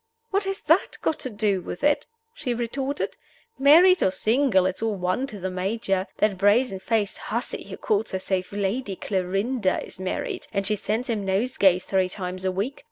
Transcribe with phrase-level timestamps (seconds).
[0.31, 3.17] "What has that got to do with it?" she retorted.
[3.59, 6.07] "Married or single, it's all one to the Major.
[6.17, 11.23] That brazen faced hussy who calls herself Lady Clarinda is married, and she sends him
[11.23, 12.79] nosegays three times a week!